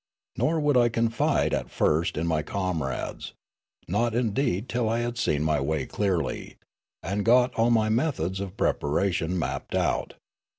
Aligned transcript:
Nor 0.35 0.59
would 0.59 0.77
I 0.77 0.89
confide 0.89 1.53
at 1.53 1.69
first 1.69 2.17
in 2.17 2.25
my 2.25 2.41
comrades, 2.41 3.33
not 3.87 4.15
indeed 4.15 4.67
till 4.67 4.89
I 4.89 5.01
had 5.01 5.15
seen 5.15 5.43
my 5.43 5.59
way 5.61 5.85
clearly, 5.85 6.55
and 7.03 7.23
got 7.23 7.53
all 7.53 7.69
my 7.69 7.87
methods 7.89 8.39
of 8.39 8.57
preparation 8.57 9.37
mapped 9.37 9.75
out. 9.75 10.15